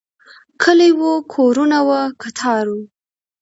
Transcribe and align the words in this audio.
کلی 0.61 0.91
و، 0.97 0.99
کورونه 1.33 1.79
و، 1.87 1.89
کتار 2.21 2.65
و 2.73 2.77